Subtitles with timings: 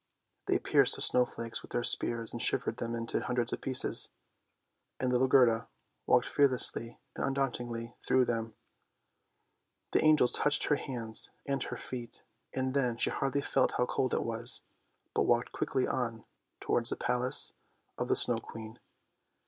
[0.47, 4.09] They pierced the snow flakes with their spears and shivered them into a hundred pieces,
[4.99, 5.67] and little Gerda
[6.07, 8.55] walked fearlessly and un dauntedly through them.
[9.91, 14.15] The angels touched her hands and her feet, and then she hardly felt how cold
[14.15, 14.61] it was,
[15.13, 16.25] but walked quickly on
[16.59, 17.53] towards the Palace
[17.95, 18.79] of the Snow Queen.